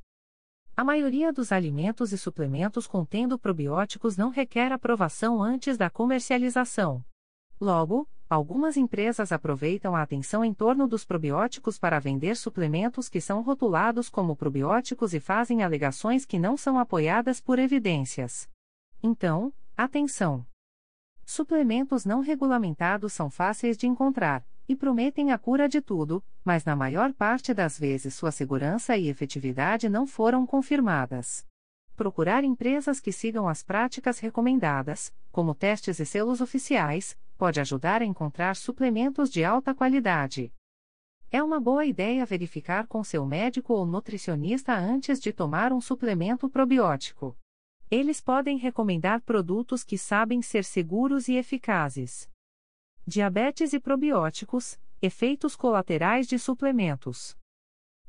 A 0.75 0.83
maioria 0.83 1.31
dos 1.31 1.49
alimentos 1.49 2.11
e 2.11 2.17
suplementos 2.17 2.87
contendo 2.87 3.39
probióticos 3.39 4.17
não 4.17 4.29
requer 4.29 4.73
aprovação 4.73 5.41
antes 5.41 5.77
da 5.77 5.89
comercialização. 5.89 7.05
Logo, 7.59 8.05
algumas 8.31 8.77
empresas 8.77 9.33
aproveitam 9.33 9.93
a 9.93 10.01
atenção 10.01 10.45
em 10.45 10.53
torno 10.53 10.87
dos 10.87 11.03
probióticos 11.03 11.77
para 11.77 11.99
vender 11.99 12.37
suplementos 12.37 13.09
que 13.09 13.19
são 13.19 13.41
rotulados 13.41 14.07
como 14.07 14.37
probióticos 14.37 15.13
e 15.13 15.19
fazem 15.19 15.63
alegações 15.63 16.25
que 16.25 16.39
não 16.39 16.55
são 16.55 16.79
apoiadas 16.79 17.41
por 17.41 17.59
evidências. 17.59 18.49
Então, 19.03 19.53
atenção! 19.75 20.45
Suplementos 21.25 22.05
não 22.05 22.21
regulamentados 22.21 23.11
são 23.11 23.29
fáceis 23.29 23.75
de 23.75 23.85
encontrar 23.85 24.45
e 24.65 24.77
prometem 24.77 25.33
a 25.33 25.37
cura 25.37 25.67
de 25.67 25.81
tudo, 25.81 26.23
mas 26.41 26.63
na 26.63 26.73
maior 26.73 27.11
parte 27.11 27.53
das 27.53 27.77
vezes 27.77 28.13
sua 28.13 28.31
segurança 28.31 28.95
e 28.95 29.09
efetividade 29.09 29.89
não 29.89 30.07
foram 30.07 30.47
confirmadas. 30.47 31.45
Procurar 31.97 32.45
empresas 32.45 33.01
que 33.01 33.11
sigam 33.11 33.49
as 33.49 33.61
práticas 33.61 34.19
recomendadas, 34.19 35.13
como 35.33 35.53
testes 35.53 35.99
e 35.99 36.05
selos 36.05 36.39
oficiais, 36.39 37.17
pode 37.41 37.59
ajudar 37.59 38.03
a 38.03 38.05
encontrar 38.05 38.55
suplementos 38.55 39.27
de 39.27 39.43
alta 39.43 39.73
qualidade. 39.73 40.53
É 41.31 41.41
uma 41.41 41.59
boa 41.59 41.83
ideia 41.87 42.23
verificar 42.23 42.85
com 42.85 43.03
seu 43.03 43.25
médico 43.25 43.73
ou 43.73 43.83
nutricionista 43.83 44.75
antes 44.75 45.19
de 45.19 45.33
tomar 45.33 45.73
um 45.73 45.81
suplemento 45.81 46.47
probiótico. 46.47 47.35
Eles 47.89 48.21
podem 48.21 48.59
recomendar 48.59 49.21
produtos 49.21 49.83
que 49.83 49.97
sabem 49.97 50.39
ser 50.43 50.63
seguros 50.63 51.27
e 51.27 51.33
eficazes. 51.33 52.29
Diabetes 53.07 53.73
e 53.73 53.79
probióticos, 53.79 54.79
efeitos 55.01 55.55
colaterais 55.55 56.27
de 56.27 56.37
suplementos. 56.37 57.35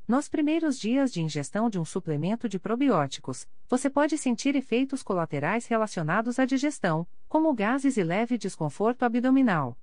Nos 0.07 0.29
primeiros 0.29 0.77
dias 0.77 1.11
de 1.11 1.23
ingestão 1.23 1.71
de 1.71 1.79
um 1.79 1.85
suplemento 1.85 2.47
de 2.47 2.59
probióticos, 2.59 3.47
você 3.67 3.89
pode 3.89 4.15
sentir 4.15 4.55
efeitos 4.55 5.01
colaterais 5.01 5.65
relacionados 5.65 6.37
à 6.37 6.45
digestão, 6.45 7.07
como 7.33 7.51
gases 7.51 7.97
e 7.97 8.03
leve 8.03 8.37
desconforto 8.37 9.01
abdominal. 9.01 9.75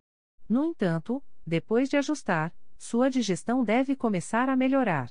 No 0.49 0.65
entanto, 0.67 1.21
depois 1.45 1.89
de 1.89 1.97
ajustar, 1.97 2.55
sua 2.79 3.11
digestão 3.11 3.65
deve 3.65 3.97
começar 3.97 4.49
a 4.49 4.55
melhorar. 4.55 5.11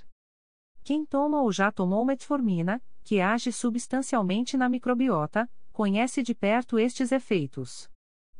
Quem 0.82 1.06
toma 1.06 1.42
ou 1.42 1.52
já 1.52 1.70
tomou 1.70 2.06
metformina, 2.06 2.82
que 3.04 3.20
age 3.20 3.52
substancialmente 3.52 4.56
na 4.56 4.70
microbiota, 4.70 5.52
conhece 5.74 6.24
de 6.24 6.34
perto 6.34 6.80
estes 6.80 7.12
efeitos. 7.12 7.92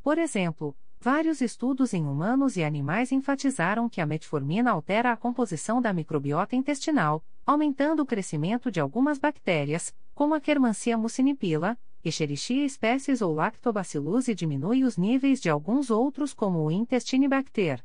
Por 0.02 0.18
exemplo, 0.18 0.74
Vários 1.02 1.40
estudos 1.40 1.94
em 1.94 2.06
humanos 2.06 2.58
e 2.58 2.64
animais 2.64 3.14
enfatizaram 3.14 3.88
que 3.88 4.02
a 4.02 4.06
metformina 4.06 4.72
altera 4.72 5.14
a 5.14 5.16
composição 5.16 5.82
da 5.82 5.94
microbiota 5.94 6.58
intestinal, 6.58 7.24
aumentando 7.46 8.04
o 8.04 8.06
crescimento 8.06 8.70
de 8.70 8.82
algumas 8.82 9.18
bactérias, 9.18 9.96
como 10.14 10.34
a 10.34 10.42
Quermancia 10.42 10.98
mucinipila, 10.98 11.80
Escherichia 12.04 12.68
species 12.70 13.22
ou 13.22 13.34
Lactobacillus 13.34 14.28
e 14.28 14.36
diminui 14.36 14.84
os 14.84 14.98
níveis 14.98 15.42
de 15.42 15.50
alguns 15.50 15.90
outros 15.90 16.34
como 16.34 16.60
o 16.60 16.72
intestinibacter. 16.72 17.84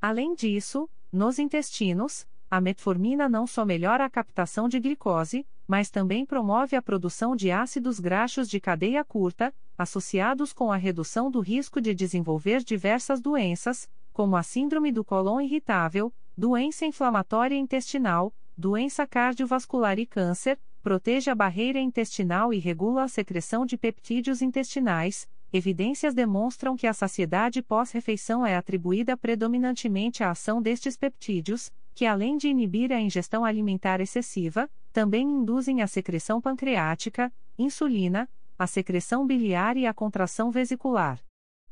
Além 0.00 0.34
disso, 0.34 0.90
nos 1.12 1.38
intestinos, 1.38 2.26
a 2.50 2.60
metformina 2.60 3.28
não 3.28 3.46
só 3.46 3.64
melhora 3.64 4.04
a 4.04 4.10
captação 4.10 4.68
de 4.68 4.80
glicose, 4.80 5.46
mas 5.66 5.90
também 5.90 6.26
promove 6.26 6.74
a 6.74 6.82
produção 6.82 7.36
de 7.36 7.50
ácidos 7.50 8.00
graxos 8.00 8.48
de 8.48 8.60
cadeia 8.60 9.04
curta, 9.04 9.54
associados 9.78 10.52
com 10.52 10.70
a 10.72 10.76
redução 10.76 11.30
do 11.30 11.40
risco 11.40 11.80
de 11.80 11.94
desenvolver 11.94 12.62
diversas 12.64 13.20
doenças, 13.20 13.88
como 14.12 14.36
a 14.36 14.42
síndrome 14.42 14.92
do 14.92 15.04
cólon 15.04 15.40
irritável, 15.40 16.12
doença 16.36 16.84
inflamatória 16.84 17.56
intestinal, 17.56 18.34
doença 18.56 19.06
cardiovascular 19.06 19.98
e 19.98 20.04
câncer, 20.04 20.58
protege 20.82 21.30
a 21.30 21.34
barreira 21.34 21.78
intestinal 21.78 22.52
e 22.52 22.58
regula 22.58 23.04
a 23.04 23.08
secreção 23.08 23.64
de 23.64 23.78
peptídeos 23.78 24.42
intestinais. 24.42 25.28
Evidências 25.52 26.12
demonstram 26.14 26.76
que 26.76 26.86
a 26.86 26.92
saciedade 26.92 27.62
pós-refeição 27.62 28.44
é 28.44 28.56
atribuída 28.56 29.16
predominantemente 29.16 30.24
à 30.24 30.30
ação 30.30 30.60
destes 30.60 30.96
peptídeos, 30.96 31.70
que 31.94 32.04
além 32.04 32.36
de 32.36 32.48
inibir 32.48 32.90
a 32.90 33.00
ingestão 33.00 33.44
alimentar 33.44 34.00
excessiva, 34.00 34.68
também 34.92 35.22
induzem 35.24 35.82
a 35.82 35.86
secreção 35.86 36.40
pancreática, 36.40 37.32
insulina, 37.58 38.28
a 38.58 38.66
secreção 38.66 39.26
biliar 39.26 39.76
e 39.76 39.86
a 39.86 39.94
contração 39.94 40.50
vesicular. 40.50 41.20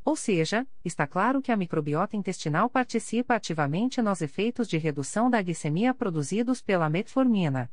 Ou 0.04 0.14
seja, 0.14 0.66
está 0.84 1.06
claro 1.06 1.42
que 1.42 1.50
a 1.50 1.56
microbiota 1.56 2.16
intestinal 2.16 2.70
participa 2.70 3.34
ativamente 3.34 4.00
nos 4.00 4.20
efeitos 4.20 4.68
de 4.68 4.78
redução 4.78 5.28
da 5.28 5.42
glicemia 5.42 5.92
produzidos 5.92 6.62
pela 6.62 6.88
metformina. 6.88 7.70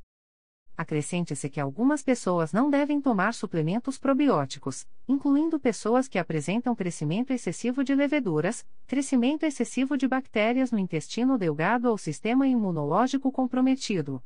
Acrescente-se 0.77 1.49
que 1.49 1.59
algumas 1.59 2.03
pessoas 2.03 2.53
não 2.53 2.69
devem 2.69 3.01
tomar 3.01 3.33
suplementos 3.33 3.97
probióticos, 3.97 4.85
incluindo 5.07 5.59
pessoas 5.59 6.07
que 6.07 6.19
apresentam 6.19 6.75
crescimento 6.75 7.31
excessivo 7.31 7.83
de 7.83 7.95
leveduras, 7.95 8.63
crescimento 8.85 9.43
excessivo 9.43 9.97
de 9.97 10.07
bactérias 10.07 10.71
no 10.71 10.77
intestino 10.77 11.35
delgado 11.35 11.89
ou 11.89 11.97
sistema 11.97 12.47
imunológico 12.47 13.31
comprometido. 13.31 14.23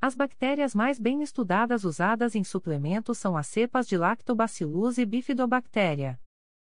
As 0.00 0.14
bactérias 0.14 0.74
mais 0.74 0.98
bem 0.98 1.22
estudadas 1.22 1.84
usadas 1.84 2.34
em 2.34 2.42
suplementos 2.42 3.18
são 3.18 3.36
as 3.36 3.46
cepas 3.46 3.86
de 3.86 3.98
Lactobacillus 3.98 4.96
e 4.96 5.04
Bifidobactéria. 5.04 6.18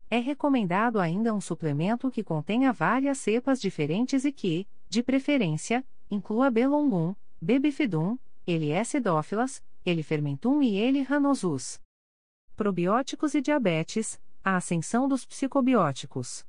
É 0.09 0.19
recomendado 0.19 0.99
ainda 0.99 1.35
um 1.35 1.41
suplemento 1.41 2.11
que 2.11 2.25
contenha 2.25 2.73
várias 2.73 3.19
cepas 3.19 3.61
diferentes 3.61 4.25
e 4.25 4.33
que, 4.33 4.67
de 4.89 5.03
preferência, 5.03 5.85
inclua 6.11 6.51
B. 6.51 6.67
longum, 6.67 7.15
B. 7.41 7.59
bifidum, 7.59 8.17
ele 8.47 8.71
L. 8.71 8.83
L-fermentum 9.85 10.63
e 10.63 10.77
L-ranosus. 10.77 11.81
Probióticos 12.57 13.35
e 13.35 13.41
diabetes, 13.41 14.21
a 14.43 14.57
ascensão 14.57 15.09
dos 15.09 15.25
psicobióticos. 15.25 16.45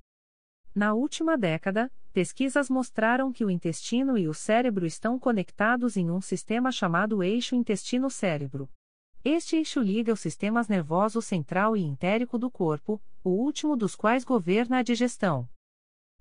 Na 0.74 0.94
última 0.94 1.38
década, 1.38 1.92
pesquisas 2.12 2.70
mostraram 2.70 3.32
que 3.32 3.46
o 3.46 3.50
intestino 3.50 4.18
e 4.18 4.28
o 4.28 4.34
cérebro 4.34 4.86
estão 4.86 5.20
conectados 5.20 5.96
em 5.96 6.10
um 6.10 6.20
sistema 6.20 6.72
chamado 6.72 7.24
eixo 7.24 7.56
intestino-cérebro. 7.56 8.70
Este 9.24 9.56
eixo 9.56 9.80
liga 9.80 10.14
os 10.14 10.20
sistemas 10.20 10.68
nervoso 10.68 11.22
central 11.22 11.78
e 11.78 11.82
entérico 11.82 12.38
do 12.38 12.50
corpo, 12.50 13.02
o 13.24 13.30
último 13.30 13.76
dos 13.78 13.96
quais 13.96 14.24
governa 14.24 14.80
a 14.80 14.84
digestão. 14.84 15.48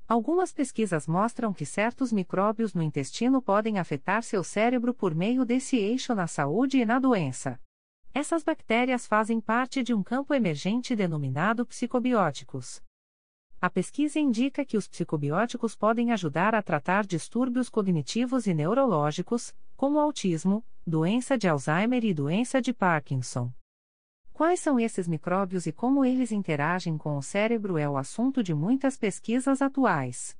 Algumas 0.08 0.52
pesquisas 0.52 1.06
mostram 1.06 1.52
que 1.52 1.64
certos 1.64 2.12
micróbios 2.12 2.74
no 2.74 2.82
intestino 2.82 3.40
podem 3.40 3.78
afetar 3.78 4.22
seu 4.22 4.44
cérebro 4.44 4.92
por 4.92 5.14
meio 5.14 5.44
desse 5.44 5.76
eixo 5.76 6.14
na 6.14 6.26
saúde 6.26 6.78
e 6.78 6.84
na 6.84 6.98
doença. 6.98 7.58
Essas 8.14 8.42
bactérias 8.42 9.06
fazem 9.06 9.40
parte 9.40 9.82
de 9.82 9.94
um 9.94 10.02
campo 10.02 10.34
emergente 10.34 10.94
denominado 10.94 11.64
psicobióticos. 11.64 12.82
A 13.60 13.70
pesquisa 13.70 14.18
indica 14.18 14.64
que 14.64 14.76
os 14.76 14.88
psicobióticos 14.88 15.76
podem 15.76 16.10
ajudar 16.10 16.54
a 16.54 16.60
tratar 16.60 17.06
distúrbios 17.06 17.70
cognitivos 17.70 18.46
e 18.46 18.52
neurológicos, 18.52 19.54
como 19.76 20.00
autismo, 20.00 20.64
doença 20.86 21.38
de 21.38 21.48
Alzheimer 21.48 22.04
e 22.04 22.12
doença 22.12 22.60
de 22.60 22.74
Parkinson. 22.74 23.52
Quais 24.32 24.60
são 24.60 24.80
esses 24.80 25.06
micróbios 25.06 25.66
e 25.66 25.72
como 25.72 26.04
eles 26.04 26.32
interagem 26.32 26.96
com 26.96 27.18
o 27.18 27.22
cérebro 27.22 27.76
é 27.76 27.88
o 27.88 27.98
assunto 27.98 28.42
de 28.42 28.54
muitas 28.54 28.96
pesquisas 28.96 29.60
atuais. 29.60 30.36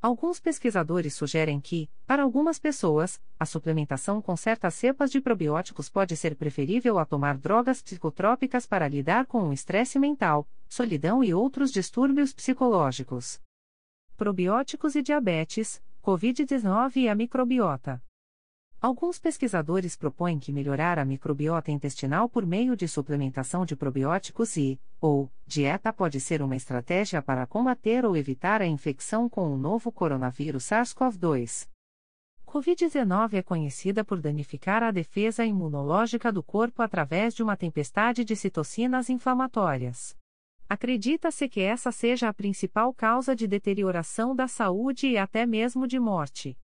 Alguns 0.00 0.40
pesquisadores 0.40 1.12
sugerem 1.14 1.60
que, 1.60 1.90
para 2.06 2.22
algumas 2.22 2.58
pessoas, 2.58 3.20
a 3.38 3.44
suplementação 3.44 4.22
com 4.22 4.34
certas 4.34 4.72
cepas 4.74 5.10
de 5.10 5.20
probióticos 5.20 5.90
pode 5.90 6.16
ser 6.16 6.34
preferível 6.34 6.98
a 6.98 7.04
tomar 7.04 7.36
drogas 7.36 7.82
psicotrópicas 7.82 8.64
para 8.64 8.88
lidar 8.88 9.26
com 9.26 9.50
o 9.50 9.52
estresse 9.52 9.98
mental, 9.98 10.48
solidão 10.66 11.22
e 11.22 11.34
outros 11.34 11.70
distúrbios 11.70 12.32
psicológicos. 12.32 13.38
Probióticos 14.16 14.94
e 14.94 15.02
diabetes, 15.02 15.82
Covid-19 16.02 16.96
e 16.96 17.08
a 17.10 17.14
microbiota. 17.14 18.02
Alguns 18.82 19.18
pesquisadores 19.18 19.94
propõem 19.94 20.38
que 20.38 20.50
melhorar 20.50 20.98
a 20.98 21.04
microbiota 21.04 21.70
intestinal 21.70 22.30
por 22.30 22.46
meio 22.46 22.74
de 22.74 22.88
suplementação 22.88 23.66
de 23.66 23.76
probióticos 23.76 24.56
e, 24.56 24.80
ou, 24.98 25.30
dieta 25.46 25.92
pode 25.92 26.18
ser 26.18 26.40
uma 26.40 26.56
estratégia 26.56 27.20
para 27.20 27.46
combater 27.46 28.06
ou 28.06 28.16
evitar 28.16 28.62
a 28.62 28.66
infecção 28.66 29.28
com 29.28 29.52
o 29.52 29.58
novo 29.58 29.92
coronavírus 29.92 30.64
SARS-CoV-2. 30.64 31.68
Covid-19 32.46 33.34
é 33.34 33.42
conhecida 33.42 34.02
por 34.02 34.18
danificar 34.18 34.82
a 34.82 34.90
defesa 34.90 35.44
imunológica 35.44 36.32
do 36.32 36.42
corpo 36.42 36.80
através 36.80 37.34
de 37.34 37.42
uma 37.42 37.58
tempestade 37.58 38.24
de 38.24 38.34
citocinas 38.34 39.10
inflamatórias. 39.10 40.16
Acredita-se 40.66 41.50
que 41.50 41.60
essa 41.60 41.92
seja 41.92 42.30
a 42.30 42.32
principal 42.32 42.94
causa 42.94 43.36
de 43.36 43.46
deterioração 43.46 44.34
da 44.34 44.48
saúde 44.48 45.06
e 45.06 45.18
até 45.18 45.44
mesmo 45.44 45.86
de 45.86 46.00
morte. 46.00 46.56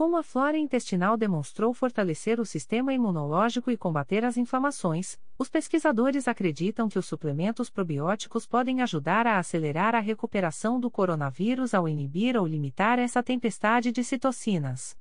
Como 0.00 0.16
a 0.16 0.22
flora 0.22 0.56
intestinal 0.56 1.14
demonstrou 1.14 1.74
fortalecer 1.74 2.40
o 2.40 2.46
sistema 2.46 2.90
imunológico 2.90 3.70
e 3.70 3.76
combater 3.76 4.24
as 4.24 4.38
inflamações, 4.38 5.20
os 5.38 5.50
pesquisadores 5.50 6.26
acreditam 6.26 6.88
que 6.88 6.98
os 6.98 7.04
suplementos 7.04 7.68
probióticos 7.68 8.46
podem 8.46 8.80
ajudar 8.80 9.26
a 9.26 9.38
acelerar 9.38 9.94
a 9.94 10.00
recuperação 10.00 10.80
do 10.80 10.90
coronavírus 10.90 11.74
ao 11.74 11.86
inibir 11.86 12.34
ou 12.34 12.46
limitar 12.46 12.98
essa 12.98 13.22
tempestade 13.22 13.92
de 13.92 14.02
citocinas. 14.02 14.96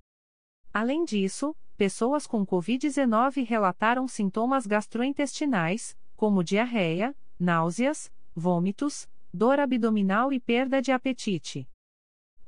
Além 0.74 1.06
disso, 1.06 1.56
pessoas 1.78 2.28
com 2.28 2.46
Covid-19 2.46 3.48
relataram 3.48 4.06
sintomas 4.06 4.68
gastrointestinais, 4.68 5.98
como 6.18 6.44
diarreia, 6.44 7.16
náuseas, 7.40 8.12
vômitos, 8.36 9.08
dor 9.34 9.62
abdominal 9.62 10.34
e 10.34 10.42
perda 10.42 10.82
de 10.82 10.92
apetite. 10.92 11.66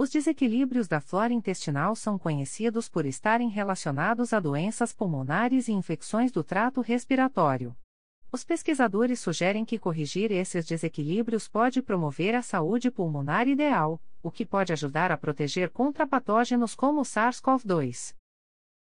Os 0.02 0.10
desequilíbrios 0.10 0.88
da 0.88 1.00
flora 1.00 1.32
intestinal 1.32 1.96
são 1.96 2.18
conhecidos 2.18 2.90
por 2.90 3.06
estarem 3.06 3.50
relacionados 3.50 4.34
a 4.34 4.40
doenças 4.40 4.92
pulmonares 4.92 5.68
e 5.68 5.74
infecções 5.74 6.32
do 6.32 6.44
trato 6.44 6.82
respiratório. 6.82 7.78
Os 8.32 8.44
pesquisadores 8.44 9.20
sugerem 9.20 9.64
que 9.64 9.78
corrigir 9.78 10.32
esses 10.32 10.66
desequilíbrios 10.66 11.48
pode 11.48 11.84
promover 11.84 12.34
a 12.34 12.42
saúde 12.42 12.90
pulmonar 12.90 13.48
ideal, 13.48 14.02
o 14.24 14.32
que 14.32 14.44
pode 14.44 14.74
ajudar 14.74 15.12
a 15.12 15.18
proteger 15.18 15.70
contra 15.70 16.08
patógenos 16.08 16.74
como 16.74 17.02
o 17.02 17.04
SARS-CoV-2. 17.04 18.16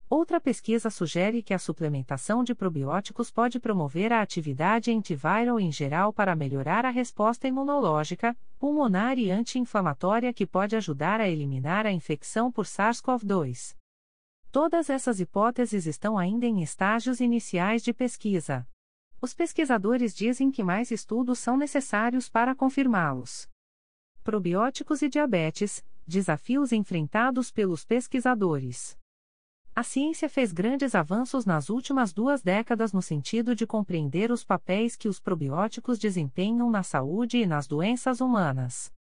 Outra 0.10 0.41
pesquisa 0.41 0.89
sugere 0.89 1.43
que 1.43 1.54
a 1.54 1.60
suplementação 1.60 2.43
de 2.43 2.56
probióticos 2.56 3.30
pode 3.30 3.60
promover 3.60 4.12
a 4.12 4.24
atividade 4.24 4.89
antiviral 4.89 5.60
em 5.60 5.72
geral 5.72 6.12
para 6.12 6.36
melhorar 6.36 6.84
a 6.84 6.89
resposta 6.89 7.48
imunológica, 7.48 8.36
pulmonar 8.58 9.19
e 9.19 9.30
anti-inflamatória 9.30 10.34
que 10.34 10.48
pode 10.48 10.76
ajudar 10.76 11.22
a 11.22 11.30
eliminar 11.30 11.86
a 11.86 11.91
infecção 11.91 12.52
por 12.52 12.65
SARS-CoV-2. 12.65 13.76
Todas 14.52 14.89
essas 14.89 15.19
hipóteses 15.19 15.86
estão 15.86 16.17
ainda 16.17 16.48
em 16.48 16.63
estágios 16.63 17.19
iniciais 17.19 17.84
de 17.84 17.93
pesquisa. 17.93 18.67
Os 19.22 19.36
pesquisadores 19.36 20.15
dizem 20.15 20.50
que 20.50 20.63
mais 20.63 20.89
estudos 20.89 21.38
são 21.38 21.56
necessários 21.56 22.28
para 22.28 22.56
confirmá-los. 22.56 23.48
Probióticos 24.24 25.04
e 25.04 25.08
diabetes 25.08 25.86
desafios 26.08 26.72
enfrentados 26.72 27.52
pelos 27.52 27.86
pesquisadores. 27.86 28.99
A 29.80 29.84
ciência 29.84 30.28
fez 30.28 30.52
grandes 30.52 30.94
avanços 30.94 31.46
nas 31.46 31.70
últimas 31.70 32.12
duas 32.12 32.42
décadas 32.42 32.92
no 32.92 33.02
sentido 33.02 33.56
de 33.56 33.65
compreender 33.65 34.30
os 34.30 34.44
papéis 34.44 34.94
que 34.98 35.08
os 35.08 35.22
probióticos 35.22 35.98
desempenham 35.98 36.70
na 36.70 36.84
saúde 36.84 37.38
e 37.38 37.46
nas 37.46 37.65
doenças 37.65 38.20
humanas. 38.20 38.92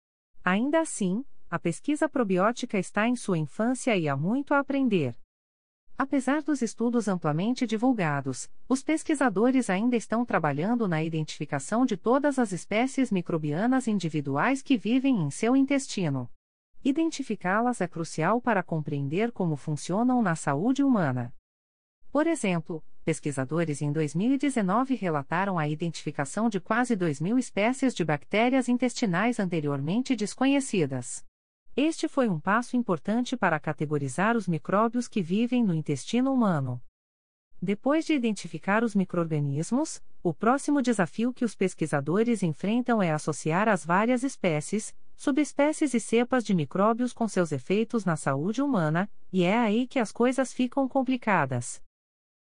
Ainda 0.41 0.79
assim, 0.79 1.25
a 1.49 1.59
pesquisa 1.59 2.07
probiótica 2.07 2.79
está 2.79 3.09
em 3.09 3.17
sua 3.17 3.37
infância 3.37 3.97
e 3.97 4.07
há 4.07 4.15
muito 4.15 4.53
a 4.53 4.59
aprender. 4.59 5.17
Apesar 5.97 6.41
dos 6.41 6.61
estudos 6.61 7.09
amplamente 7.09 7.67
divulgados, 7.67 8.49
os 8.69 8.81
pesquisadores 8.81 9.69
ainda 9.69 9.97
estão 9.97 10.23
trabalhando 10.23 10.87
na 10.87 11.03
identificação 11.03 11.85
de 11.85 11.97
todas 11.97 12.39
as 12.39 12.53
espécies 12.53 13.11
microbianas 13.11 13.85
individuais 13.85 14.61
que 14.61 14.77
vivem 14.77 15.23
em 15.23 15.29
seu 15.29 15.57
intestino. 15.57 16.29
Identificá-las 16.83 17.81
é 17.81 17.87
crucial 17.87 18.39
para 18.41 18.63
compreender 18.63 19.33
como 19.33 19.57
funcionam 19.57 20.21
na 20.21 20.35
saúde 20.35 20.81
humana. 20.81 21.33
Por 22.09 22.25
exemplo, 22.25 22.81
pesquisadores 23.03 23.81
em 23.81 23.91
2019 23.91 24.95
relataram 24.95 25.59
a 25.59 25.67
identificação 25.67 26.47
de 26.47 26.59
quase 26.59 26.95
2 26.95 27.19
mil 27.19 27.37
espécies 27.37 27.93
de 27.93 28.05
bactérias 28.05 28.69
intestinais 28.69 29.39
anteriormente 29.39 30.15
desconhecidas. 30.15 31.25
Este 31.75 32.07
foi 32.07 32.29
um 32.29 32.39
passo 32.39 32.77
importante 32.77 33.35
para 33.35 33.59
categorizar 33.59 34.37
os 34.37 34.47
micróbios 34.47 35.07
que 35.07 35.21
vivem 35.21 35.63
no 35.63 35.73
intestino 35.73 36.33
humano. 36.33 36.81
Depois 37.61 38.05
de 38.05 38.13
identificar 38.13 38.85
os 38.85 38.95
microorganismos, 38.95 40.01
o 40.23 40.33
próximo 40.33 40.81
desafio 40.81 41.33
que 41.33 41.43
os 41.43 41.55
pesquisadores 41.55 42.41
enfrentam 42.41 43.03
é 43.03 43.11
associar 43.11 43.67
as 43.67 43.85
várias 43.85 44.23
espécies, 44.23 44.95
subespécies 45.19 45.93
e 45.93 45.99
cepas 45.99 46.45
de 46.45 46.55
micróbios 46.55 47.11
com 47.11 47.27
seus 47.27 47.51
efeitos 47.51 48.05
na 48.05 48.15
saúde 48.15 48.61
humana, 48.61 49.11
e 49.33 49.43
é 49.43 49.57
aí 49.57 49.85
que 49.85 49.99
as 49.99 50.13
coisas 50.13 50.53
ficam 50.53 50.87
complicadas. 50.87 51.83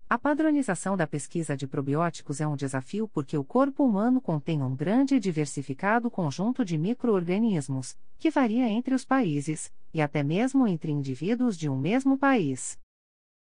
A 0.07 0.19
padronização 0.19 0.95
da 0.95 1.07
pesquisa 1.07 1.57
de 1.57 1.65
probióticos 1.65 2.39
é 2.39 2.47
um 2.47 2.55
desafio 2.55 3.07
porque 3.07 3.35
o 3.35 3.43
corpo 3.43 3.83
humano 3.83 4.21
contém 4.21 4.61
um 4.61 4.75
grande 4.75 5.15
e 5.15 5.19
diversificado 5.19 6.11
conjunto 6.11 6.63
de 6.63 6.77
microorganismos, 6.77 7.97
que 8.19 8.29
varia 8.29 8.69
entre 8.69 8.93
os 8.93 9.03
países, 9.03 9.73
e 9.91 9.99
até 9.99 10.21
mesmo 10.21 10.67
entre 10.67 10.91
indivíduos 10.91 11.57
de 11.57 11.67
um 11.67 11.75
mesmo 11.75 12.19
país. 12.19 12.77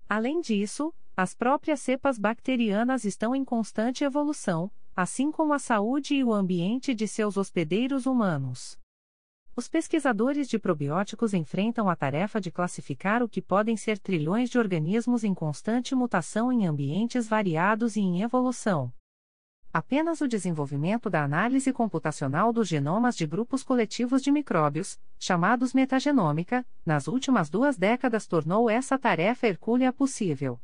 Além 0.09 0.41
disso, 0.41 0.93
as 1.17 1.33
próprias 1.33 1.81
cepas 1.81 2.19
bacterianas 2.19 3.05
estão 3.05 3.37
em 3.37 3.45
constante 3.45 4.03
evolução, 4.03 4.69
assim 4.97 5.31
como 5.31 5.53
a 5.53 5.61
saúde 5.61 6.17
e 6.17 6.25
o 6.25 6.33
ambiente 6.33 6.93
de 6.93 7.07
seus 7.07 7.37
hospedeiros 7.37 8.05
humanos. 8.05 8.82
Os 9.55 9.69
pesquisadores 9.69 10.49
de 10.49 10.59
probióticos 10.59 11.35
enfrentam 11.35 11.91
a 11.91 11.95
tarefa 11.95 12.41
de 12.41 12.51
classificar 12.51 13.23
o 13.23 13.29
que 13.29 13.43
podem 13.43 13.77
ser 13.77 13.99
trilhões 13.99 14.49
de 14.49 14.59
organismos 14.59 15.25
em 15.25 15.35
constante 15.35 15.95
mutação 15.95 16.51
em 16.51 16.67
ambientes 16.67 17.29
variados 17.29 17.95
e 17.95 18.01
em 18.01 18.23
evolução. 18.23 18.91
Apenas 19.71 20.23
o 20.23 20.29
desenvolvimento 20.29 21.11
da 21.11 21.23
análise 21.23 21.71
computacional 21.71 22.51
dos 22.51 22.67
genomas 22.67 23.15
de 23.15 23.27
grupos 23.27 23.63
coletivos 23.63 24.23
de 24.23 24.33
micróbios, 24.33 24.99
chamados 25.19 25.75
metagenômica, 25.75 26.65
nas 26.85 27.07
últimas 27.07 27.51
duas 27.51 27.77
décadas 27.77 28.27
tornou 28.27 28.71
essa 28.71 28.99
tarefa 28.99 29.47
hercúlea 29.47 29.93
possível. 29.93 30.59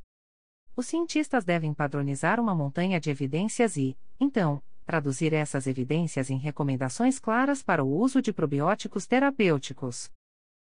Os 0.75 0.87
cientistas 0.87 1.45
devem 1.45 1.75
padronizar 1.75 2.41
uma 2.41 2.55
montanha 2.55 2.99
de 2.99 3.11
evidências 3.11 3.77
e, 3.77 3.99
então, 4.19 4.63
traduzir 4.89 5.35
essas 5.35 5.67
evidências 5.67 6.31
em 6.31 6.39
recomendações 6.39 7.19
claras 7.19 7.63
para 7.63 7.85
o 7.85 7.95
uso 7.95 8.23
de 8.23 8.33
probióticos 8.33 9.07
terapêuticos. 9.07 10.11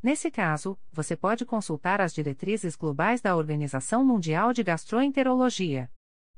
Nesse 0.00 0.30
caso, 0.30 0.78
você 0.92 1.16
pode 1.16 1.44
consultar 1.44 2.00
as 2.00 2.12
diretrizes 2.12 2.76
globais 2.76 3.20
da 3.20 3.34
Organização 3.34 4.04
Mundial 4.04 4.52
de 4.52 4.62
Gastroenterologia. 4.62 5.90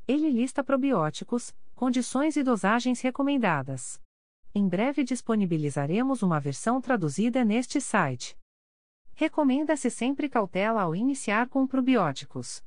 Ele 0.07 0.31
lista 0.31 0.63
probióticos, 0.63 1.53
condições 1.75 2.37
e 2.37 2.43
dosagens 2.43 3.01
recomendadas. 3.01 4.01
Em 4.59 4.67
breve 4.67 5.05
disponibilizaremos 5.05 6.23
uma 6.23 6.41
versão 6.41 6.81
traduzida 6.81 7.45
neste 7.45 7.79
site. 7.79 8.35
Recomenda-se 9.13 9.91
sempre 9.91 10.31
cautela 10.31 10.81
ao 10.81 10.97
iniciar 10.97 11.51
com 11.51 11.67
probióticos. 11.67 12.65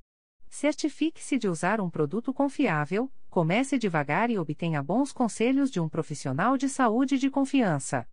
Certifique-se 0.47 1.39
de 1.39 1.47
usar 1.47 1.81
um 1.81 1.89
produto 1.89 2.31
confiável, 2.31 3.11
comece 3.27 3.75
devagar 3.79 4.29
e 4.29 4.37
obtenha 4.37 4.83
bons 4.83 5.11
conselhos 5.11 5.71
de 5.71 5.79
um 5.79 5.89
profissional 5.89 6.57
de 6.57 6.69
saúde 6.69 7.17
de 7.17 7.27
confiança. 7.27 8.07